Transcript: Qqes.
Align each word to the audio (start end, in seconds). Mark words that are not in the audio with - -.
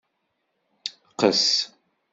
Qqes. 1.13 1.43